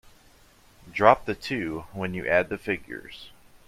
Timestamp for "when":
1.93-2.15